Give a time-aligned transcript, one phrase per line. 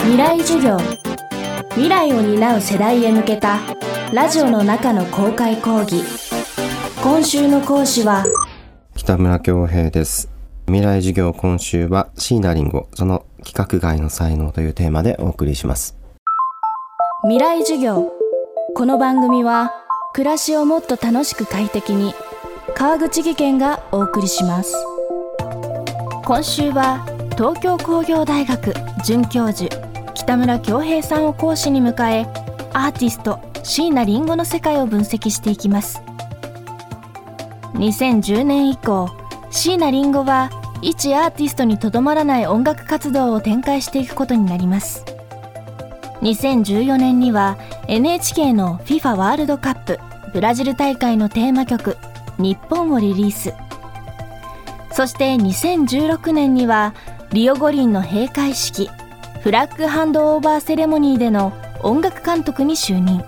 [0.00, 0.78] 未来授業。
[1.70, 3.58] 未来を担う世代へ向けた
[4.12, 6.02] ラジオの中の公開講義。
[7.02, 8.24] 今週の講師は
[8.96, 10.30] 北村恭平です。
[10.66, 15.96] 未来授業今週は椎名林檎その規格外の才能というテーマでお送りします。
[17.24, 18.12] 未来授業。
[18.74, 19.72] この番組は
[20.14, 22.14] 暮らしをもっと楽しく快適に
[22.74, 24.74] 川口義賢がお送りします。
[26.24, 27.04] 今週は
[27.36, 28.74] 東京工業大学
[29.04, 29.67] 准教授
[30.28, 32.26] 北村恭平さんを講師に迎え
[32.74, 36.02] アーティスト椎名林檎の世界を分析していきます。
[37.72, 39.08] 2010年以降
[39.50, 40.50] 椎名林檎は
[40.82, 45.02] 一アーティストにとどまらない音楽活動を展開していくことになります。
[46.20, 49.98] 2014年には NHK の FIFA ワールドカップ
[50.34, 51.96] ブラジル大会のテーマ曲
[52.36, 53.54] 「日本」をリリース。
[54.92, 56.92] そして2016年には
[57.32, 58.90] リオ五輪の閉会式。
[59.40, 61.52] フラッグハンドオーバーセレモニーでの
[61.82, 63.22] 音楽監督に就任。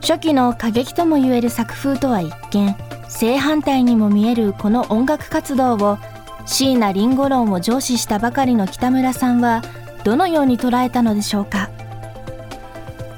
[0.00, 2.74] 初期の過激ともいえる作風とは一見
[3.08, 5.98] 正反対にも見えるこの音楽活動を
[6.46, 9.62] 椎名林檎論を重視したばかりの北村さんは
[10.02, 11.70] どのように捉えたのでしょうか。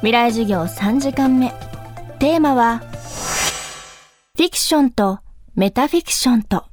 [0.01, 1.53] 未来授業3時間目。
[2.19, 2.79] テーマは
[4.37, 5.21] フィクションと
[5.55, 6.67] メタフィクションと。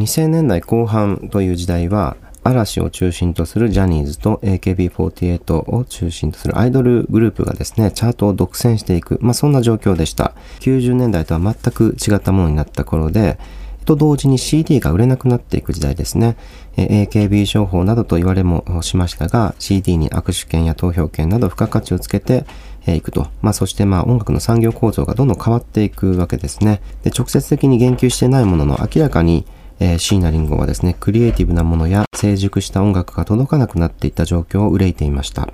[0.00, 2.16] 2000年代後半という時代は
[2.50, 10.34] 嵐を中心とするジャニーズと AKB48 を中心とするアイドルグループがですね、チャートを独占していく、まあそんな状況でした。
[10.60, 13.38] 90年代とは全く違ったものになった頃で、
[13.84, 16.36] と同時に CD が売れなくなっていく時代ですね。
[16.76, 22.44] AKB 商法などと言われもしましたが、CD に握手券や投票券など付加価値をつけて
[22.86, 23.28] いくと。
[23.42, 26.80] まあそしてまあ音楽の産業構造がどんどん変わっていくわけですね。
[27.02, 29.44] で、直接的に言及してないものの明らかに
[29.80, 35.52] えー、椎名林檎はですね、クリエイティブなものや成熟した音楽が届かなくなっていった状況を憂いていました。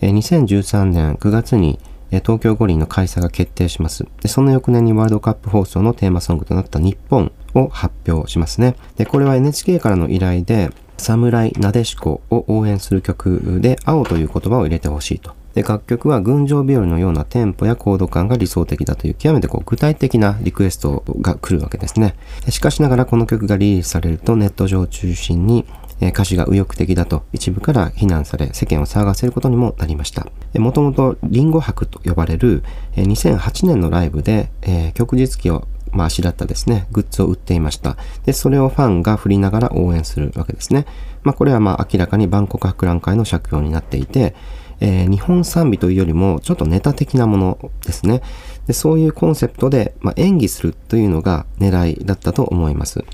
[0.00, 1.80] えー、2013年9月に、
[2.12, 4.06] えー、東京五輪の開催が決定します。
[4.22, 8.76] で、その翌年にワールドカップ放送のテーマソングとなった日本を発表しますね。
[8.96, 15.39] で、これは NHK からの依頼で、侍なでしこを応援する曲で青という言葉を入れてほしいと。
[15.54, 22.14] で、楽曲は群青日和のようなテンポやコード感が理想的だという極めてこう具体的なリクエストが来るわけですね。
[22.48, 25.66] しかしながらこの曲がリリースされるとネット上を中心に
[26.00, 30.26] 歌詞が右翼的だと一部から非難され世間を騒がせることにもなりました。
[30.54, 32.62] もともとリンゴ博と呼ばれる
[32.96, 34.50] 2008年のライブで
[34.94, 37.96] 曲実機をまあ、しらったですね、グッズを売っていました。
[38.24, 40.86] で、それをファンが振りながら応援するわけですね。
[41.24, 44.36] まあ、これはまあ明らかに万国博覧会の借用になっていて、
[44.80, 48.22] えー、日本賛美というよりもちょっとネタ的なものですね。
[48.66, 53.04] でそういうコンセプトで、まあ、演技するというのが狙いだったと思います。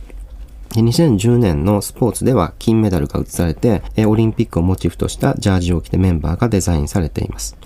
[0.74, 7.56] で2010年のスポーツでは金メダルが映されて、オリンピックをモチーフとしたジャージを着てメンバーがデザインされています。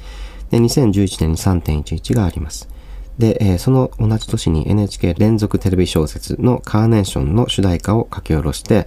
[0.50, 2.68] で2011年に3.11があります。
[3.18, 8.86] で、その同じ年に NHK 連続テレビ小説のカーネーションの主題歌を書き下ろして、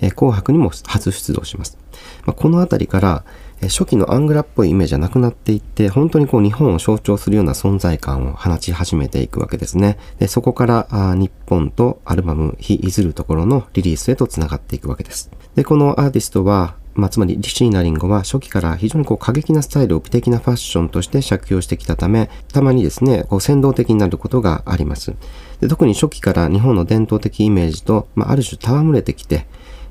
[0.00, 1.78] えー、紅白にも初出場します。
[2.26, 3.24] まあ、このあたりから、
[3.60, 9.98] え初期のアングラっぽいイメージじゃなくなっていって、本当にこう日本を象徴するような存在感を放ち始めていくわけですね。
[10.18, 15.30] でそこからあ日本とアルバム、非いずるところのリリースへと繋がっていくわけです。
[15.54, 25.14] で、このアーティストは、まあ、つまりリシーナリンゴは初期から非常にこう過激なスタイルを美的なファッションとして借用してきたため、たまにですね、こう先導的になることがあります。
[25.60, 29.46] で特に初期から日本の伝統的イメージと、まあ、ある種戯れてきて、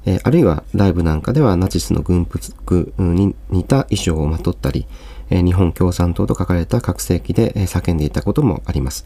[0.05, 4.85] えー、あるいはライブなんかではナチスの軍服に似た衣装をまとったり、
[5.29, 9.05] えー、日本共産党と書かれた拡声機で、叫んでいたこともあります。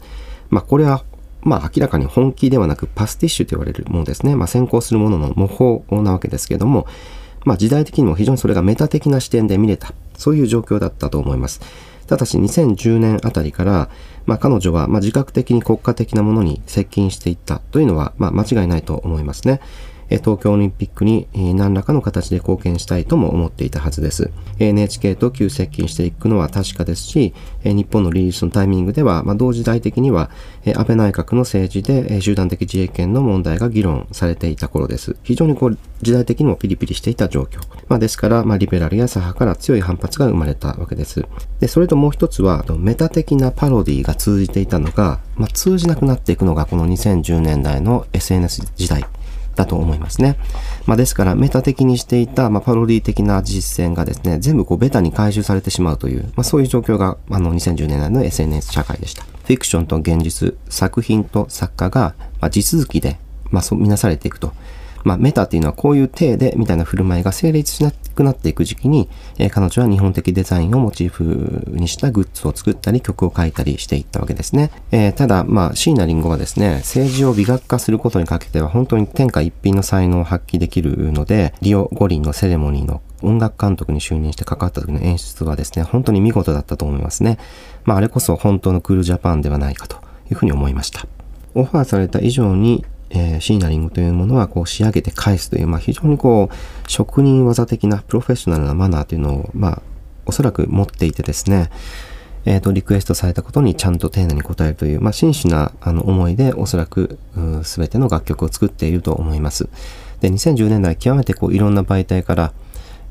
[0.50, 1.04] まあこれは
[1.42, 4.34] まあ明らかに本気ではなくパスティッシュと言われるものですね。
[4.34, 5.48] まあ先行するものの模
[5.90, 6.86] 倣なわけですけども、
[7.44, 11.60] まあ時代的にも非常にそれがメタ的な視点で見れた、そういう状況だったと思います。
[12.06, 13.90] ただし2010年あたりから、
[14.26, 19.60] まあ彼女はま自覚的に国家的なものに接近していったというのはま間違いないと思いますね。
[20.08, 24.30] 東京オリンピックに何らかの形で貢献したいとも思っていたはずです。
[24.58, 30.30] NHK と急接近していくのは確かですし、日本のリリースのタイミングでは、まあ、同時代的には
[30.64, 35.16] 安倍内閣の政治で集団的自衛権の問題が議論されていた頃です。
[35.22, 37.60] 非常にこう時代的にもピリピリしていた状況。
[37.88, 41.24] まあ、ですから、まあ、リベラルや左派から強い反発が生まれたわけです。
[41.60, 49.04] で、それともう一つは、メタ的なパロディが通じていたのが、まあ、通じなくなっていくのがこの2010年代の SNS 時代
[49.58, 50.36] だと思いますね。
[50.86, 59.24] まあ、ですから、メタ的にしていた、まあ、パロディ的な実践がですね、全部こうベタに回収されてしまうという、まあ、そういう状況が、あの、2010年代の SNS 社会でした。
[59.24, 63.18] フィクションと現実、作品と作家が、まあ、地続きで、
[63.50, 64.52] まあ、そう、見なされていくと。
[65.04, 69.08] まあ、メタっていうのはこういう体でみたいな振る舞いが成立しなくなっていく時期に、
[69.38, 74.70] えー、彼女は日本的デザインをモチーフにしたグッズを作ったり曲を書いたりしていったわけですね。
[74.90, 87.38] えー、ただ、まあ、椎名林檎はですね、政治を美学化することにかけては本当に天下一品の才能を発揮できるので、リオ五輪のセレモニーの音楽監督に就任して関わった時の演出はですね、本当に見事だったと思いますね。
[87.84, 89.96] まあ、あれこそ本当のクールジャパンではないかと
[90.30, 91.06] いうふうに思いました。
[91.54, 99.82] オファーされた以上に、えー、シーナリングというものはこう仕上げて返すという、まあ、非常にこう職人技的なプロフェッショナルなマナーというのを、まあ、
[100.26, 101.70] おそらく持っていてですね、
[102.44, 107.18] え、ー、と、リクエストされたことにちゃんと丁寧に答えるという、まあ、真摯なあの思いでおそらく
[107.62, 109.68] すべての楽曲を作っていると思います。
[110.20, 112.52] で、2010年代極めてこういろんな媒体から、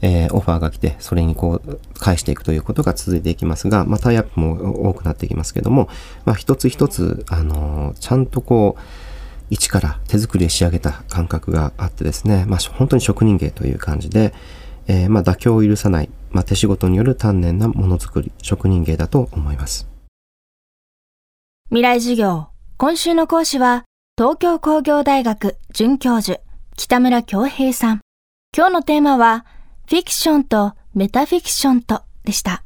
[0.02, 5.90] えー、オファーが来て、それにこう、返していくということが続いていきますが、まあ、タイアップも多くなっていきますけども、
[6.26, 8.82] まあ、一つ一つ、あのー、ちゃんとこう、
[9.50, 14.34] 一から手作りで仕上げた感覚があってですね、まあ、本当に職人芸という感じで、
[14.88, 19.88] えー、まあ、妥協を許さない、まあ、手仕事による丹念なものづくり、職人芸だと思います。
[21.70, 22.48] 未来授業、
[22.78, 23.84] 今週の講師は、
[24.18, 26.40] 東京工業大学准教授、
[26.76, 28.02] 北村京平さん。
[28.56, 29.46] 今日のテーマは、
[29.90, 32.64] フィクションとメタフィクションとでした。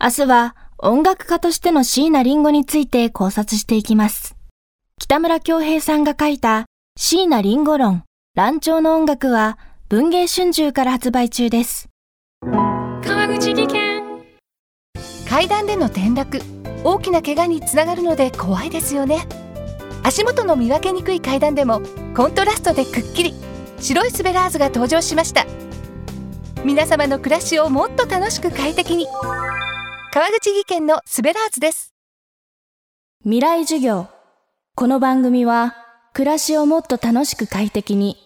[0.00, 4.37] 明日は音楽家としての椎名林檎について考察していきます。
[5.10, 6.66] 北村京平さんが書いた
[6.98, 9.56] 椎名林檎論、乱調の音楽は
[9.88, 11.88] 文芸春秋から発売中です。
[12.42, 14.02] 川口技研
[15.26, 16.42] 階段での転落、
[16.84, 19.26] 大きな怪我につながるので怖いですよね。
[20.02, 21.80] 足元の見分けにくい階段でも
[22.14, 23.32] コントラストでくっきり
[23.80, 25.46] 白いスベラーズが登場しました。
[26.66, 29.06] 皆様の暮らしをもっと楽しく快適に
[30.12, 31.94] 川口技研のスベラーズです
[33.22, 34.17] 未来授業
[34.78, 35.74] この番組は
[36.12, 38.16] 暮らしをもっと楽しく快適に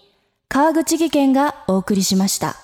[0.51, 2.62] 川口技研がお送りしました。